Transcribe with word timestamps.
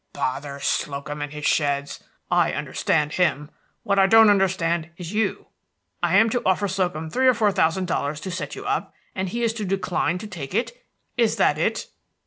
"Bother 0.13 0.59
Slocum 0.59 1.21
and 1.21 1.31
his 1.31 1.45
sheds! 1.45 2.03
I 2.31 2.53
understand 2.53 3.13
him. 3.13 3.51
What 3.83 3.99
I 3.99 4.07
don't 4.07 4.31
understand 4.31 4.89
is 4.97 5.13
you. 5.13 5.45
I 6.01 6.17
am 6.17 6.27
to 6.31 6.41
offer 6.43 6.67
Slocum 6.67 7.11
three 7.11 7.27
or 7.27 7.35
four 7.35 7.51
thousand 7.51 7.85
dollars 7.85 8.19
to 8.21 8.31
set 8.31 8.55
you 8.55 8.65
up, 8.65 8.95
and 9.13 9.29
he 9.29 9.43
is 9.43 9.53
to 9.53 9.63
decline 9.63 10.17
to 10.17 10.25
take 10.25 10.55
it. 10.55 10.71
Is 11.17 11.35
that 11.35 11.59
it?" 11.59 11.85